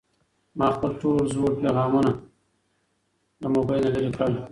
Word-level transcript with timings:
ما 0.57 0.67
خپل 0.75 0.91
ټول 1.01 1.17
زوړ 1.33 1.51
پيغامونه 1.61 2.11
له 3.41 3.47
موبایل 3.55 3.83
نه 3.85 3.91
لرې 3.95 4.11
کړل. 4.15 4.33